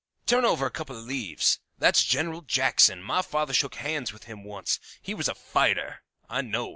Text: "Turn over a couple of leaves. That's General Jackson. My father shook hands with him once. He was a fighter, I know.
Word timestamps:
"Turn 0.25 0.45
over 0.45 0.65
a 0.65 0.71
couple 0.71 0.97
of 0.97 1.05
leaves. 1.05 1.59
That's 1.77 2.03
General 2.03 2.41
Jackson. 2.41 3.03
My 3.03 3.21
father 3.21 3.53
shook 3.53 3.75
hands 3.75 4.11
with 4.11 4.23
him 4.23 4.43
once. 4.43 4.79
He 4.99 5.13
was 5.13 5.27
a 5.29 5.35
fighter, 5.35 6.01
I 6.27 6.41
know. 6.41 6.69